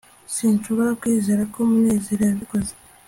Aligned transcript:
sinshobora 0.35 0.91
kwizera 1.01 1.43
ko 1.53 1.59
munezero 1.69 2.21
yabikoze 2.29 2.71